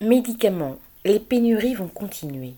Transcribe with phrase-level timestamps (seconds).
[0.00, 0.76] Médicaments.
[1.04, 2.54] Les pénuries vont continuer.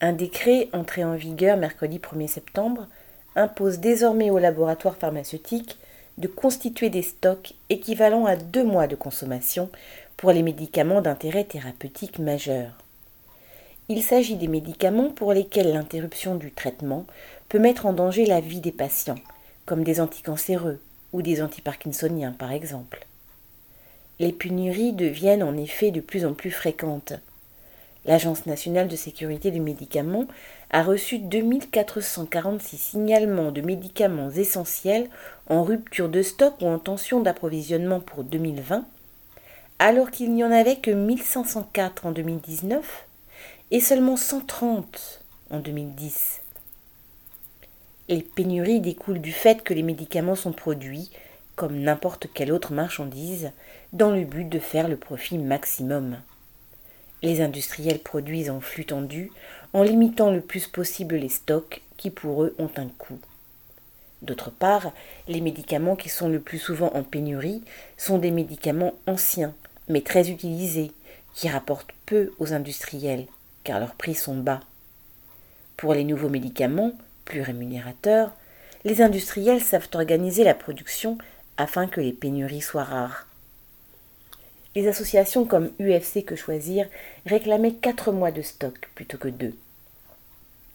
[0.00, 2.88] Un décret entré en vigueur mercredi 1er septembre
[3.36, 5.78] impose désormais aux laboratoires pharmaceutiques
[6.18, 9.70] de constituer des stocks équivalents à deux mois de consommation
[10.16, 12.72] pour les médicaments d'intérêt thérapeutique majeur.
[13.88, 17.06] Il s'agit des médicaments pour lesquels l'interruption du traitement
[17.48, 19.20] peut mettre en danger la vie des patients,
[19.64, 20.80] comme des anticancéreux
[21.12, 23.06] ou des antiparkinsoniens par exemple.
[24.22, 27.14] Les pénuries deviennent en effet de plus en plus fréquentes.
[28.04, 30.26] L'Agence nationale de sécurité des médicaments
[30.70, 35.10] a reçu 2446 signalements de médicaments essentiels
[35.48, 38.84] en rupture de stock ou en tension d'approvisionnement pour 2020,
[39.80, 43.08] alors qu'il n'y en avait que 1504 en 2019
[43.72, 46.42] et seulement 130 en 2010.
[48.08, 51.10] Les pénuries découlent du fait que les médicaments sont produits,
[51.56, 53.50] comme n'importe quelle autre marchandise,
[53.92, 56.18] dans le but de faire le profit maximum.
[57.22, 59.30] Les industriels produisent en flux tendu
[59.72, 63.18] en limitant le plus possible les stocks qui pour eux ont un coût.
[64.22, 64.92] D'autre part,
[65.28, 67.62] les médicaments qui sont le plus souvent en pénurie
[67.96, 69.54] sont des médicaments anciens,
[69.88, 70.92] mais très utilisés,
[71.34, 73.26] qui rapportent peu aux industriels,
[73.64, 74.60] car leurs prix sont bas.
[75.76, 76.92] Pour les nouveaux médicaments,
[77.24, 78.32] plus rémunérateurs,
[78.84, 81.18] les industriels savent organiser la production
[81.56, 83.26] afin que les pénuries soient rares.
[84.74, 86.88] Les associations comme UFC Que Choisir
[87.26, 89.54] réclamaient quatre mois de stock plutôt que deux.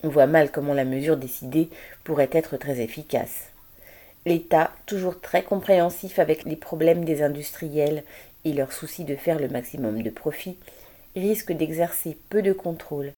[0.03, 1.69] On voit mal comment la mesure décidée
[2.03, 3.47] pourrait être très efficace.
[4.25, 8.03] L'État, toujours très compréhensif avec les problèmes des industriels
[8.45, 10.57] et leur souci de faire le maximum de profit,
[11.15, 13.13] risque d'exercer peu de contrôle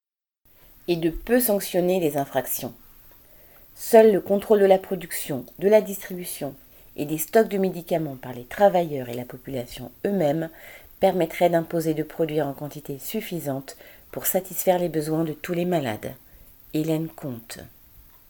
[0.88, 2.74] et de peu sanctionner les infractions.
[3.76, 6.56] Seul le contrôle de la production, de la distribution
[6.96, 10.50] et des stocks de médicaments par les travailleurs et la population eux-mêmes
[11.00, 13.78] permettrait d'imposer de produire en quantité suffisante
[14.12, 16.14] pour satisfaire les besoins de tous les malades.
[16.74, 17.60] Hélène Comte.